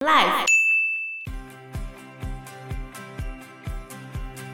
[0.00, 0.46] Life，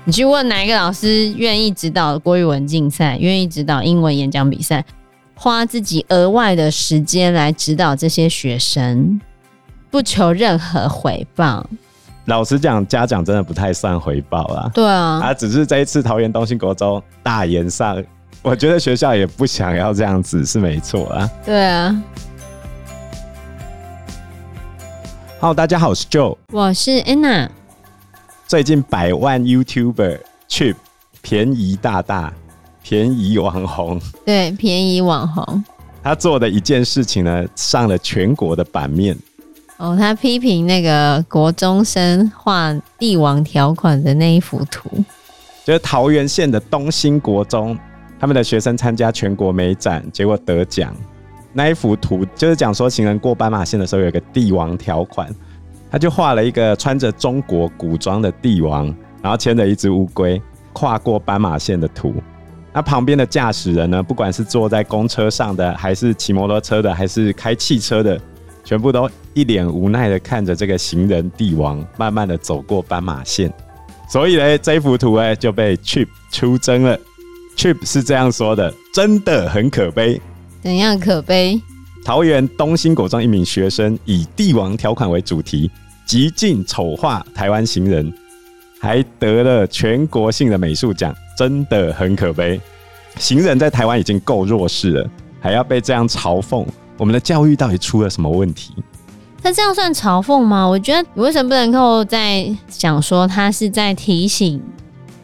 [0.04, 4.82] 你去问哪一个老师愿意指导国语文竞赛，愿意指导英文演讲比赛，
[5.34, 9.20] 花自己额外的时间来指导这些学生，
[9.90, 11.68] 不求任何回报。
[12.24, 14.70] 老实讲，家长真的不太算回报啦。
[14.72, 18.02] 对啊，啊，只是这一次桃园东兴国中大研上，
[18.40, 21.30] 我觉得学校也不想要这样子，是没错啊。
[21.44, 22.02] 对啊。
[25.44, 27.50] 好，大家好，我是 Joe，我是 Anna。
[28.46, 30.74] 最近百万 YouTuber Chip
[31.20, 32.32] 便宜大大，
[32.82, 35.62] 便宜网红，对，便宜网红，
[36.02, 39.14] 他做的一件事情呢，上了全国的版面。
[39.76, 44.88] 哦，他批评那个国中生画帝王条款的那一幅图，
[45.62, 47.78] 就是桃园县的东兴国中，
[48.18, 50.96] 他们的学生参加全国美展，结果得奖。
[51.54, 55.32] 那一幅图就是讲说，行人过斑马线的时候有个帝王条款，
[55.90, 58.86] 他就画了一个穿着中国古装的帝王，
[59.22, 60.40] 然后牵着一只乌龟
[60.72, 62.12] 跨过斑马线的图。
[62.72, 68.20] 那旁边的驾驶人呢，不管是坐在公车上的，还是骑摩托车的，还是开汽车的。
[68.64, 73.52] 全部都一脸无奈的看着这个行人帝王慢慢的走过斑马线，
[74.08, 76.98] 所以呢， 这幅图哎就被 Chip 出征了。
[77.56, 80.18] Chip 是这样说的：真的很可悲。
[80.64, 81.60] 怎样可悲？
[82.02, 85.70] 桃园东兴国中一名学生以帝王条款为主题，
[86.06, 88.10] 极尽丑化台湾行人，
[88.80, 92.58] 还得了全国性的美术奖，真的很可悲。
[93.18, 96.66] 行人在台湾已经够弱势了，还要被这样嘲讽。
[96.96, 98.72] 我们的教育到底出了什么问题？
[99.42, 100.66] 那这样算嘲讽吗？
[100.66, 104.62] 我觉得你为什么不能够在想说他是在提醒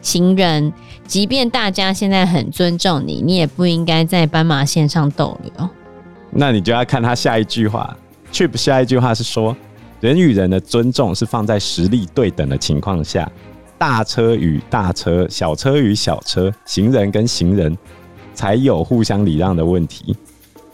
[0.01, 0.71] 行人，
[1.05, 5.69] 即便大家现在很尊重你，你也不应该在斑马线上逗留。
[6.31, 7.95] 那你就要看他下一句话。
[8.31, 9.55] Trip 下一句话是说，
[9.99, 13.29] 人与人的尊重是放在实力对等的情况下，
[13.77, 17.77] 大车与大车、小车与小车、行人跟行人
[18.33, 20.15] 才有互相礼让的问题。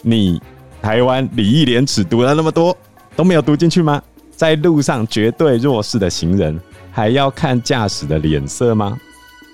[0.01, 0.41] 你。
[0.79, 2.77] 台湾礼义廉耻读了那么多，
[3.15, 3.99] 都没有读进去吗？
[4.35, 6.57] 在路上绝对弱势的行人，
[6.91, 8.97] 还要看驾驶的脸色吗？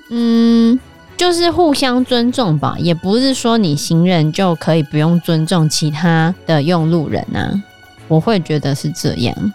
[0.09, 0.79] 嗯，
[1.17, 7.51] 就是互相尊重吧，也不是说你行人就可以不用尊重其他的用路人啊。
[8.07, 9.53] 我会觉得是这样，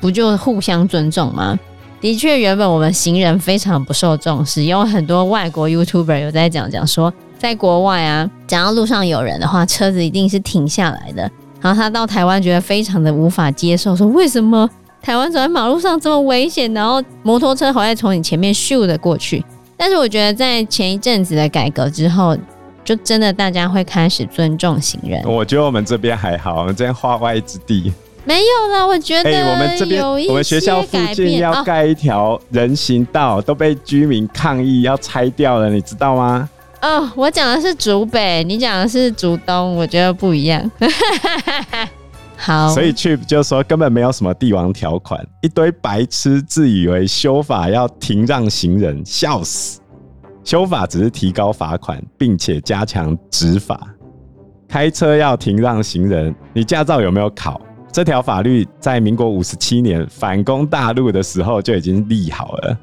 [0.00, 1.58] 不就互相尊重吗？
[2.00, 7.12] 的确，原本我们行人非常不受重视，有很多外国 YouTuber 有在讲讲说。
[7.36, 11.30] 在国外啊，只要路上有人的话，车子一定是停下来的。
[11.60, 14.68] 然后他到台湾觉得非常的无法接受，说为什么
[15.02, 19.44] 台湾走在马路上这么危险，然后摩托车还会从你前面咻的过去。
[19.76, 22.36] 但是我觉得在前一阵子的改革之后，
[22.84, 25.22] 就真的大家会开始尊重行人。
[25.24, 27.92] 我觉得我们这边还好，我们这边化外之地
[28.24, 28.86] 没有啦。
[28.86, 36.48] 我觉得、欸、我们这边我们学校附近要盖一条人行道，哦，都被居民抗议要拆掉了，你知道吗？
[36.80, 40.70] 哦，我讲的是竹北，你讲的是竹东，我觉得不一样。
[42.36, 49.80] 好，所以 Chip 就说根本没有什么帝王条款，一堆白痴自以为修法要停让行人，笑死！
[50.42, 53.80] 修法只是提高罚款，并且加强执法。
[54.68, 57.60] 开车要停让行人，你驾照有没有考？
[57.92, 62.76] 这条法律在民国五十七年反攻大陆的时候就已经立好了，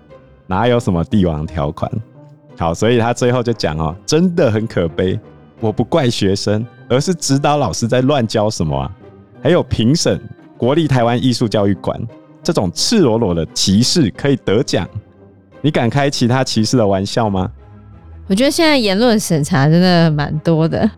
[0.48, 1.92] 哪有什么帝王条款？
[2.58, 5.20] 好，所以他最后就讲哦，真的很可悲。
[5.60, 8.92] 我不怪学生，而是指导老师在乱教什么啊？
[9.42, 10.20] 还有评审
[10.58, 12.00] 国立台湾艺术教育馆
[12.44, 14.88] 这种赤裸裸的歧视可以得奖，
[15.62, 17.50] 你敢开其他歧视的玩笑吗？
[18.28, 20.90] 我觉得现在言论审查真的蛮多的，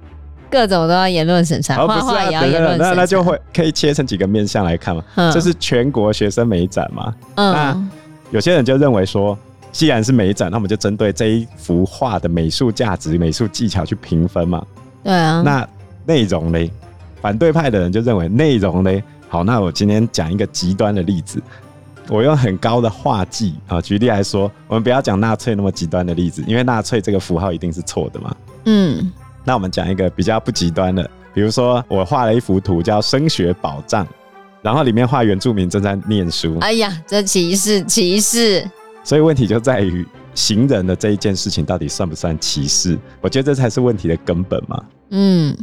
[0.50, 2.90] 各种都要言论审查，画画也要言论审查。
[2.90, 5.04] 那那就会可以切成几个面向来看嘛。
[5.32, 7.14] 这是全国学生美展嘛？
[7.36, 7.90] 嗯，那
[8.32, 9.38] 有些人就认为说。
[9.72, 14.64] 既然是美展，那我们就针对这一幅画的美术价值、美术技巧去评分嘛。
[15.04, 15.42] 对啊。
[15.44, 15.68] 那
[16.06, 16.60] 内容呢？
[17.24, 18.92] 反对派的人就认为内容呢？
[19.30, 21.42] 好，那我今天讲一个极端的例子，
[22.10, 28.36] 我用很高的画技啊，举例来说，我们不要讲纳粹那么极端的例子，因为纳粹这个符号一定是错的嘛。
[28.66, 29.10] 嗯。
[29.46, 34.06] 那我们讲一个比较不极端的，比如说我画了一幅图叫“升学保障”，
[34.62, 36.58] 然后里面画原住民正在念书。
[36.60, 38.70] 哎呀，这歧视，歧视。
[39.02, 40.06] 所以问题就在于
[40.36, 43.00] 行人的这一件事情到底算不算歧视？
[43.22, 44.84] 我觉得这才是问题的根本嘛。
[45.10, 45.56] 嗯，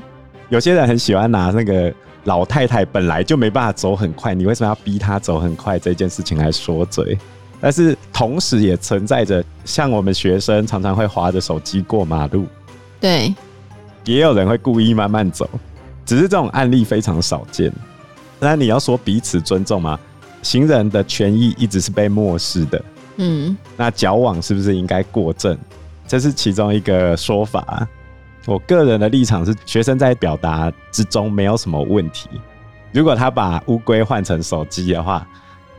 [0.51, 1.93] 有些人很喜欢拿那个
[2.25, 7.17] 老太太本来就没办法走很快，你为什么要逼她走很快这件事情来说嘴？
[7.61, 12.47] 但是同时也存在着像我们学生常常会划着手机过马路，
[13.01, 13.33] 对，
[14.05, 15.49] 也有人会故意慢慢走，
[16.05, 17.73] 只是这种案例非常少见。
[18.41, 19.99] 那你要说彼此尊重吗？
[20.43, 22.83] 行人的权益一直是被漠视的。
[23.19, 25.57] 嗯，那矫枉是不是应该过正？
[26.09, 27.87] 这是其中一个说法。
[28.47, 32.29] 我个人的立场是，学生在表达之中没有什么问题。
[32.93, 35.27] 如果他把乌龟换成手机的话，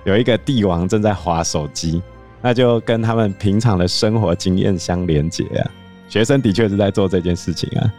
[0.04, 2.02] 有一个帝王正在滑手机，
[2.42, 5.72] 那就跟他们平常的生活经验相连接啊。
[6.08, 7.92] 学生的确是在做这件事情啊，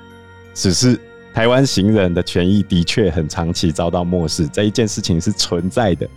[0.54, 0.98] 只是
[1.34, 6.08] 台湾行人的权益的确很长期遭到漠视，这一件事情是存在的。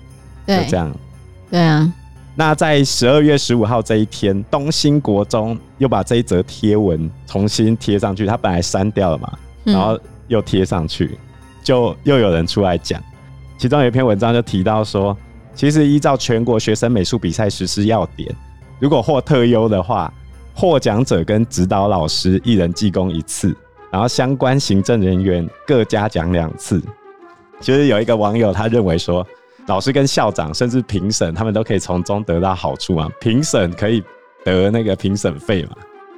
[0.46, 0.96] 对，就这样。
[1.50, 1.92] 对啊。
[2.38, 9.32] 那在十二月十五号这一天，东兴国中又把这一则贴文重新贴上去，他本来删掉了嘛，
[9.64, 9.98] 然后
[10.28, 11.18] 又贴上去，嗯、
[11.64, 13.02] 就又有人出来讲，
[13.58, 15.16] 其中有一篇文章就提到说，
[15.54, 18.30] 其实依照全国学生美术比赛实施要点，
[18.80, 20.14] 如果获特优的话，
[20.54, 23.56] 获奖者跟指导老师一人记功一次，
[23.90, 26.84] 然后相关行政人员各嘉奖两次。
[27.62, 29.26] 其实有一个网友他认为说。
[29.68, 33.10] 老师跟校长甚至评审，他们都可以从中得到好处嘛？
[33.20, 34.04] 评审可以
[34.44, 35.72] 得那个评审费嘛？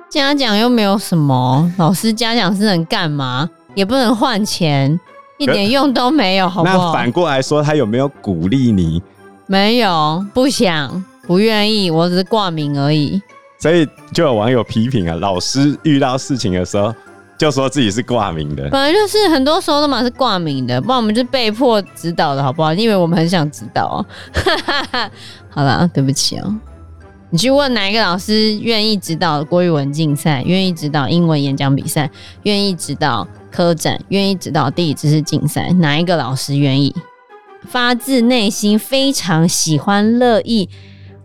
[0.09, 3.49] 嘉奖又没有什么，老师嘉奖是能干嘛？
[3.73, 4.99] 也不能换钱，
[5.37, 6.77] 一点用都没有，好不好？
[6.77, 9.01] 那反过来说，他有没有鼓励你？
[9.45, 13.21] 没有，不想，不愿意，我只是挂名而已。
[13.59, 16.93] 所以就有网友批评啊，老师遇到事情的时候。
[17.37, 22.73] 就说自己是挂名的，本来就是很多时候都嘛是挂名的，不然我们就被迫指导的好不好？
[22.73, 24.03] 因为我们很想指导。
[25.49, 26.55] 好了，对不起哦、
[27.29, 32.09] 你去问哪一个老师愿意指导国语文竞赛，愿意指导英文演讲比赛，
[32.43, 36.95] 愿意指导科展，愿意指导地理知识竞赛，哪一个老师愿意
[37.67, 40.69] 发自内心非常喜欢乐意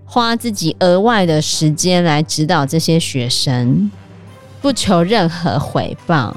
[0.05, 3.91] 花自己额外的时间来指导这些学生？
[4.63, 6.35] 不求任何回报。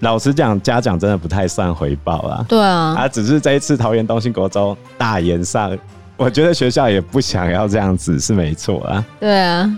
[0.00, 2.46] 老实讲，嘉奖真的不太算回报啊。
[2.48, 5.76] 对啊，啊，只是这一次桃园东兴国中大炎上，
[6.16, 9.04] 我觉得学校也不想要这样子，是没错啊。
[9.18, 9.68] 对啊，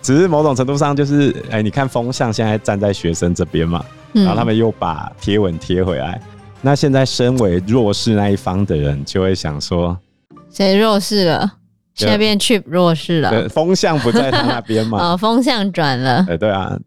[0.00, 3.84] 只是某种程度上就是，哎、欸，你看风向现在站在学生这边嘛，
[4.14, 6.18] 嗯，然后他们又把贴文贴回来，
[6.62, 9.94] 那现在身为弱势那一方的人就会想说，
[10.50, 11.52] 谁弱势了？
[11.94, 13.48] 现在变去弱势了？
[13.48, 14.98] 风向不在他那边嘛？
[15.12, 16.22] 哦，风向转了。
[16.24, 16.78] 对对啊。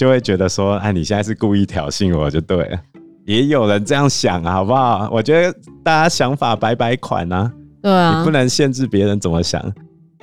[0.00, 2.80] 就会觉得说，哎，你现在是故意挑衅我就对了。
[3.26, 5.10] 也有人这样想啊，好不好？
[5.12, 5.54] 我觉得
[5.84, 7.52] 大家想法百百款啊，
[7.82, 9.62] 对啊，你不能限制别人怎么想。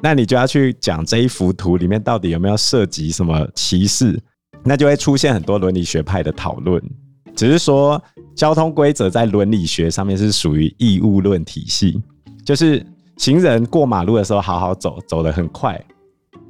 [0.01, 4.19] 那你就要去讲这一幅图里面到底有没有涉及什么歧视，
[4.63, 6.81] 那就会出现很多伦理学派的讨论。
[7.35, 8.03] 只是说，
[8.35, 12.01] 交通规则在伦理学上面是属于义务论体系，
[12.44, 12.83] 就是
[13.18, 15.80] 行人过马路的时候好好走，走得很快，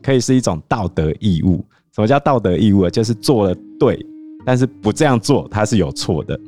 [0.01, 1.61] 可以是一种道德义务。
[1.97, 2.89] 什么叫道德义务啊？
[2.91, 3.99] 就是做了对，
[4.45, 6.39] 但是不这样做，它是有错的。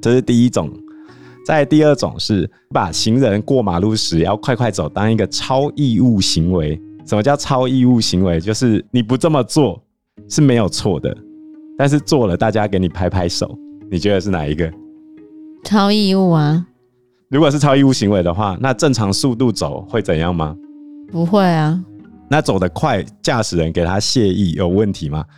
[0.00, 0.70] 这是第一种。
[1.44, 6.80] 再第二种是把行人过马路时要快快走当一个超义务行为。
[7.04, 8.38] 什么叫超义务行为？
[8.38, 9.82] 就是你不这么做
[10.28, 11.12] 是没有错的，
[11.76, 13.52] 但是做了大家给你拍拍手。
[13.90, 14.72] 你觉得是哪一个？
[15.64, 16.64] 超义务啊！
[17.28, 20.56] 如果是超义务行为的话，那正常速度走会怎样吗？
[21.10, 21.82] 不会啊。
[22.32, 25.18] 那走得快，驾驶人给他谢意有问题吗？
[25.18, 25.28] 啊、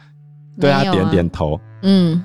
[0.60, 1.60] 对他点点头。
[1.82, 2.24] 嗯，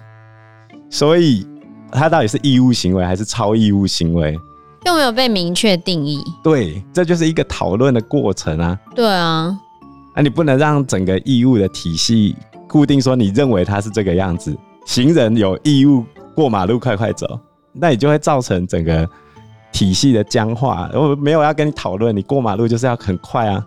[0.92, 1.44] 所以
[1.92, 4.38] 他到底是义务行为还是超义务行为？
[4.86, 6.24] 又没有被明确定义。
[6.44, 8.80] 对，这就是一个讨论的过程啊。
[8.94, 9.60] 对啊，
[10.16, 12.36] 那你不能让整个义务的体系
[12.68, 14.56] 固定说你认为他是这个样子，
[14.86, 16.06] 行人有义务
[16.36, 17.26] 过马路快快走，
[17.74, 19.10] 那你就会造成整个
[19.72, 20.88] 体系的僵化。
[20.94, 23.66] 我没有要跟你讨论，你过马路就是要很快啊。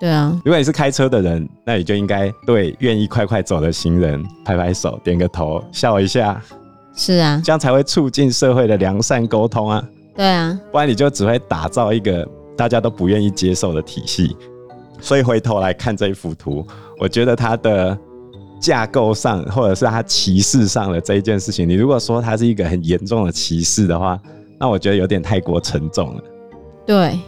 [0.00, 6.40] 对啊，如果你是开车的人，那你就应该对愿意快快走的行人拍拍手、点个头、笑一下。
[6.94, 9.84] 是啊，这样才会促进社会的良善沟通啊。
[10.16, 14.36] 对啊，不然你就只会打造一个大家都不愿意接受的体系。
[15.00, 16.64] 所以回头来看这一幅图，
[17.00, 17.96] 我觉得它的
[18.60, 24.16] 架构上，或者是它歧视上的这一件事情，你如果说它是一个很严重的歧视的话，
[24.60, 26.22] 那我觉得有点太过沉重了。
[26.86, 27.18] 对，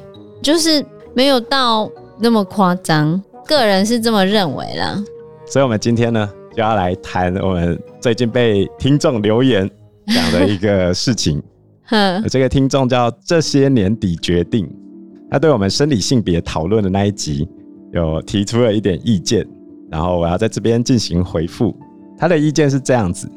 [0.41, 0.85] 就是
[1.15, 1.91] 没有到。
[2.23, 5.03] 那么夸张，个人是这么认为啦。
[5.47, 9.69] 所以，我们今天呢，就要来谈我们最近被听众留言
[10.07, 11.43] 讲的一个事情。
[11.87, 14.69] 呵这个听众叫这些年底决定，
[15.31, 17.49] 他对我们生理性别讨论的那一集
[17.93, 19.45] 有提出了一点意见，
[19.91, 21.75] 然后我要在这边进行回复。
[22.19, 23.29] 他的意见是这样子：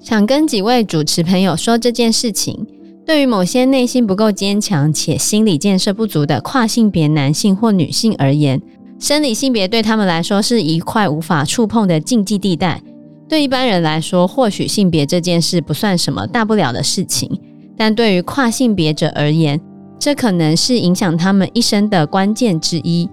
[0.00, 2.66] 想跟几位主持朋友说这件事情。
[3.04, 8.62] 对于某些内心不够坚强且心理建设不足的跨性别男性或女性而言，
[8.98, 12.80] 生理性别对他们来说是一块无法触碰的禁忌地带。
[13.28, 17.28] 对一般人来说，或许性别这件事不算什么大不了的事情，
[17.76, 19.60] 但对于跨性别者而言，
[19.98, 23.08] 这可能是影响他们一生的关键之一。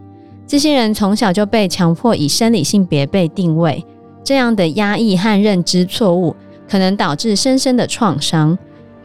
[0.46, 3.84] 这些人从小就被强迫以生理性别被定位，
[4.24, 6.36] 这样的压抑和认知错误，
[6.70, 8.58] 可能导致深深的创伤。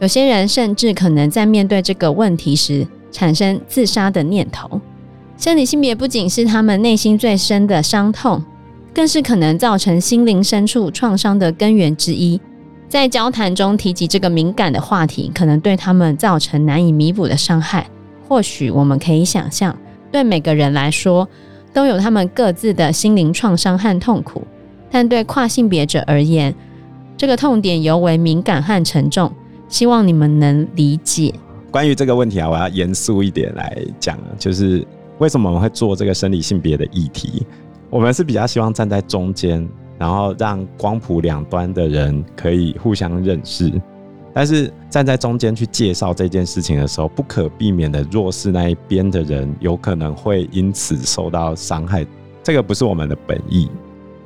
[0.05, 4.79] 有些人甚至可能在面对这个问题时，产生自杀的念头。
[5.39, 8.45] 生理性别不仅是他们内心最深的伤痛，
[8.93, 12.39] 更是可能造成心灵深处创伤的根源之一。
[12.87, 17.87] 在交谈中提及这个敏感的话题，可能对他们造成难以弥补的伤害。
[18.29, 19.75] 或许我们可以想象，
[20.13, 21.27] 对每个人来说，
[21.73, 24.47] 都有他们各自的心灵创伤和痛苦。
[24.91, 26.55] 但对跨性别者而言，
[27.17, 29.33] 这个痛点尤为敏感和沉重。
[29.69, 31.33] 希望你们能理解。
[31.71, 34.87] 关于这个问题啊，我要严肃一点来讲，就是
[35.19, 37.47] 为什么我们会做这个生理性别的议题？
[37.91, 39.69] 我们是比较希望站在中间。
[39.97, 43.73] 然后让光谱两端的人可以互相认识，
[44.35, 52.05] 但是站在中间去介绍这件事情的时候，不可避免的弱势那一边的人有可能会因此受到伤害，
[52.43, 53.71] 这个不是我们的本意。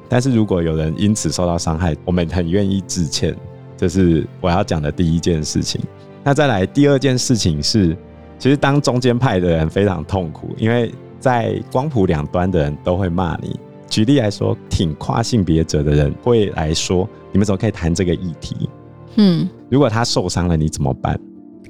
[0.09, 3.37] 但是如果有人因此受到伤害，我们很愿意致歉，
[3.79, 5.81] 这是我要讲的第一件事情。
[6.25, 7.97] 那再来第二件事情是，
[8.39, 13.59] 其实当中间派的人非常痛苦，因为在光谱两端的人都会骂你。
[13.89, 18.69] 举例来说，挺跨性别者的人会来说：“你们怎么可以谈这个议题？”
[19.17, 21.19] 嗯，如果他受伤了，你怎么办？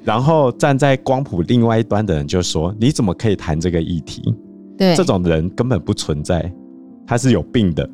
[0.03, 4.35] 然后站在光谱另外一端的人就说：“你怎么可以谈这个议题？”
[4.77, 6.51] 对，这种人根本不存在，
[7.05, 7.89] 他是有病的。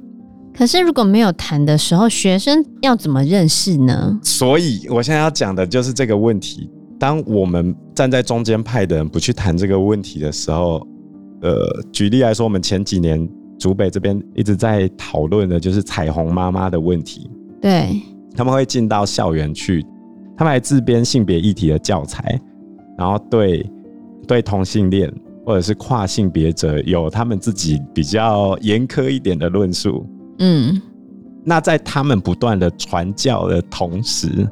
[0.58, 4.20] 可是如果没有谈的时候，学生要怎么认识呢？
[4.24, 6.70] 所以我现在要讲的就是这个问题。
[6.98, 10.88] 当我们站在中间派的人不去谈这个问题的时候，
[11.42, 13.28] 呃，举例来说，我们前几年。
[13.58, 17.32] 竹北这边一直在讨论的就是彩虹妈妈的问题。
[17.62, 18.02] 对，
[18.36, 19.82] 他们会进到校园去，
[20.36, 22.38] 他们还自编性别议题的教材，
[22.98, 23.66] 然后对
[24.28, 25.10] 对同性恋
[25.46, 30.06] 或者是跨性别者有他们自己比较严苛一点的论述。
[30.40, 30.82] 嗯，
[31.44, 34.48] 那在他们不断的传教的同时，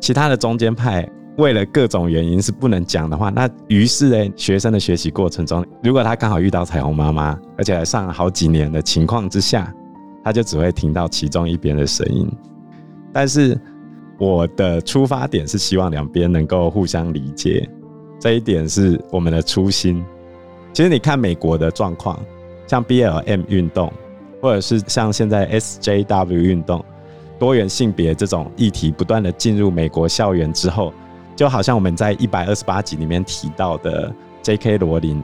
[0.00, 1.08] 其他的中间派。
[1.36, 9.72] 为了各种原因是不能讲的话，那于是呢，学生的学习过程中，如果他刚好遇到彩虹妈妈，而且还上了好几年的情况之下，
[10.24, 12.28] 他就只会听到其中一边的声音。
[13.12, 13.56] 但是
[14.18, 17.70] 我的出发点是希望两边能够互相理解，
[18.18, 20.04] 这一点是我们的初心。
[20.72, 22.18] 其实你看美国的状况，
[22.66, 23.92] 像 BLM 运动，
[24.40, 26.84] 或者是像现在 SJW 运动，
[27.38, 30.92] 多元性别这种议题不断的进入美国校园之后。
[31.36, 34.76] 就好像我们在一百二十八集里面提到的 J.K.
[34.78, 35.22] 罗琳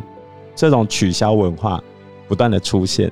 [0.55, 1.83] 这种取消文化
[2.29, 3.11] 不断的出现，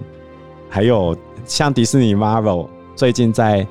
[0.71, 3.67] 还有像迪士尼 Marvel 最近在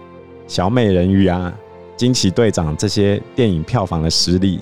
[0.48, 1.54] 小美人鱼啊、
[1.96, 4.60] 惊奇队长这些电影票房的失利，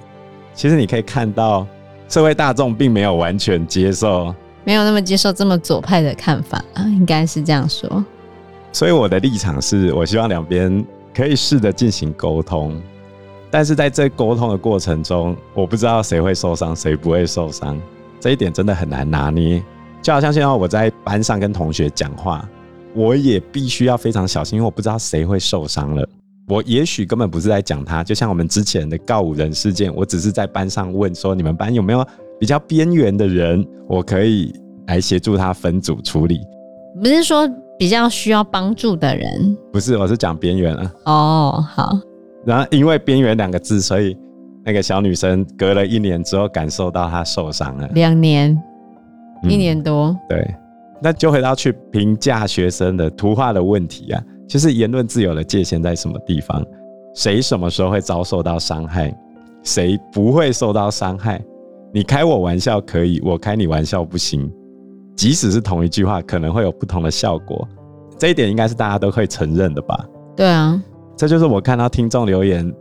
[0.53, 1.65] 其实你可以看到
[2.07, 4.31] 社会大众并没有完全接受，
[4.69, 8.05] 没有那么接受这么左派的看法啊，应该是这样说。
[8.71, 12.79] 所以我的立场是我希望两边可以试着进行沟通。
[13.49, 17.81] 但是在这沟通的过程中，我不知道谁会受伤，谁不会受伤，
[18.19, 19.59] 这一点真的很难拿捏。
[20.03, 22.47] 就好像现在我在班上跟同学讲话，
[22.93, 26.07] 我也必须要非常小心，因为我不知道谁会受伤了。
[26.47, 32.05] 我也许根本不是在讲他，就像我们之前的告五人事件，我只是在班上问说，你们班有没有
[32.39, 34.53] 比较边缘的人，我可以
[34.87, 36.39] 来协助他分组处理。
[37.01, 40.93] 不是说比较需要帮助的人，不是，我是讲边缘啊。
[41.05, 41.99] 哦，好。
[42.45, 44.17] 然后因为“边缘”两个字，所以
[44.63, 47.87] 那个小女生隔了一年之后感受到她受伤了。
[47.93, 48.57] 两年，
[49.43, 50.07] 一年多。
[50.07, 50.55] 嗯，对，
[51.01, 56.65] 那就回到去评价学生的图画的问题啊，就是言论自由的界限在什么地方？
[57.13, 59.13] 谁什么时候会遭受到伤害？
[59.61, 61.41] 谁不会受到伤害？
[61.93, 64.51] 你开我玩笑可以，我开你玩笑不行。
[65.15, 67.67] 即使是同一句话，可能会有不同的效果。
[68.17, 70.05] 这一点应该是大家都会承认的吧？
[70.35, 70.81] 对啊。
[71.17, 72.73] 这就是我看到听众留言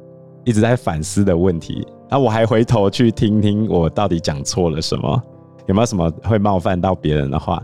[0.45, 1.85] 一直在反思的问题。
[2.11, 5.23] 那我还回头去听听我到底讲错了什么，
[5.67, 7.63] 有没有什么会冒犯到别人的话？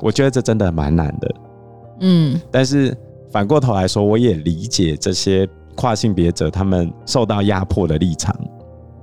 [0.00, 1.34] 我觉得这真的蛮难的。
[2.00, 2.96] 嗯，但是
[3.30, 8.34] 反过头来说，我也理解这些跨性别者他们受到压迫的立场。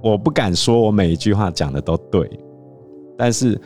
[0.06, 2.30] 我不敢说我每一句话讲的都对，
[3.18, 3.60] 但是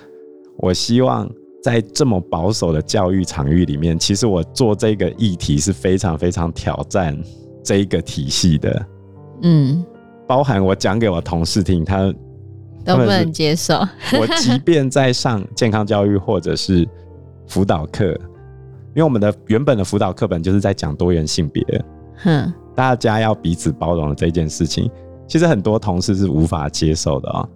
[0.57, 1.29] 我希望。
[1.61, 7.13] 在这么保守的教育场域里面，其实我做这个议题是非常非常挑战
[7.61, 8.85] 这一个体系的。
[9.41, 9.83] 嗯，
[10.25, 12.13] 包含我讲给我同事听，他
[12.85, 13.77] 都不能接受。
[14.17, 16.87] 我即便在上健康教育或者是
[17.45, 21.61] 辅导课，因为我们的原本的辅导课本就是在讲多元性别，
[22.23, 24.89] 哼，大家要彼此包容的这件事情，
[25.29, 27.47] 其实很多同事是无法接受的啊。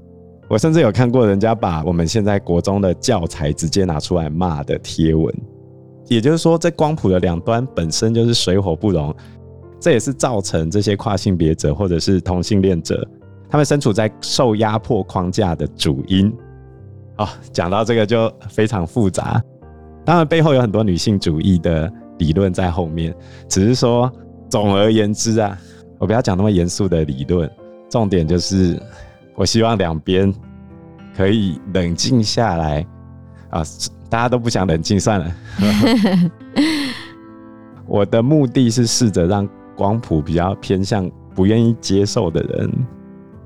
[0.48, 5.34] 我甚至有看过人家把我们现在国中的教材直接拿出来骂的贴文，
[6.08, 9.14] 也就是说，这光谱的两端本身就是水火不容，
[9.80, 13.08] 这也是造成这些跨性别者或者是同性恋者，
[13.50, 16.32] 他们身处在受压迫框架的主因。
[17.18, 19.42] 哦，讲到这个就非常复杂，
[20.06, 23.16] 当然背后有很多女性主义的理论在后面，
[23.48, 24.12] 只是说，
[24.50, 25.58] 总而言之啊，
[26.00, 27.50] 我不要讲那么严肃的理论，
[27.94, 28.82] 重点就是。
[29.36, 30.32] 我希望两边
[31.18, 32.86] 可以冷静下来
[33.50, 33.64] 啊！
[34.08, 35.36] 大家都不想冷静，算了。
[37.88, 42.72] 我的目的是试着让光谱比较偏向不愿意接受的人，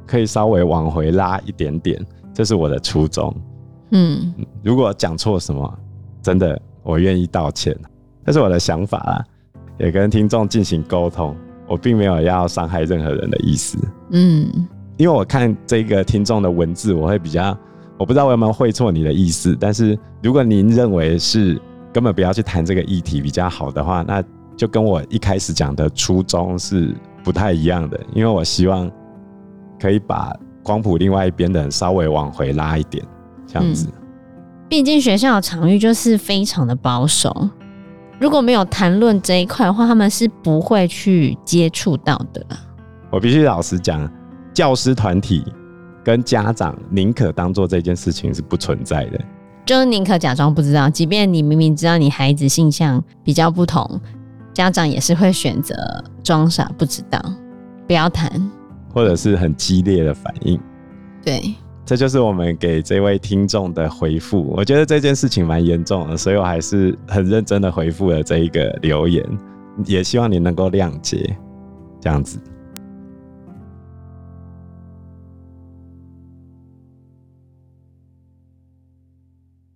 [0.06, 3.34] 可以稍微往回拉一点点，这是我的初衷。
[3.92, 5.80] 嗯，如果讲错什么，
[6.22, 7.74] 真的我愿意道歉，
[8.25, 9.25] 这是我的想法啦，
[9.77, 11.34] 也跟听众进行沟通。
[11.68, 13.78] 我并没有要伤害任何人的意思。
[14.12, 14.68] 嗯。
[14.98, 17.56] 因为我看这个听众的文字，我会比较，
[18.00, 19.56] 我不知道我有没有会错你的意思。
[19.60, 21.62] 但是如果您认为是
[21.94, 24.24] 根本不要去谈这个议题比较好的话，那
[24.56, 28.00] 就跟我一开始讲的初衷是不太一样的。
[28.12, 28.90] 因为我希望
[29.80, 33.06] 可以把光谱另外一边的人稍微往回拉一点，
[33.46, 33.88] 这样子。
[34.68, 37.50] 毕竟学校的场域就是非常的保守，
[38.20, 42.46] 如果没有谈论这一块的话，他们是不会去接触到的。
[43.12, 44.10] 我必须老实讲。
[44.54, 45.46] 教师团体
[46.04, 49.22] 跟家长宁可当做这件事情是不存在的，
[49.68, 54.02] 就是宁可假装不知道，即便你明明知道你孩子性向比较不同，
[54.52, 55.76] 家长也是会选择
[56.24, 57.24] 装傻不知道，
[57.86, 58.32] 不要谈，
[58.92, 60.60] 或者是很激烈的反应。
[61.24, 61.54] 对，
[61.88, 64.44] 这就是我们给这位听众的回复。
[64.58, 69.25] 我觉得这件事情蛮严重的，所以我还是很认真的回复了这一个留言，
[69.86, 71.34] 也希望你能够谅解，
[72.01, 72.38] 这样子。